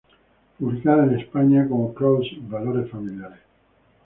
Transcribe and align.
Publicada 0.57 1.03
en 1.03 1.19
España 1.19 1.67
como 1.69 1.93
"Crossed: 1.93 2.41
Valores 2.49 2.89
Familiares". 2.89 3.37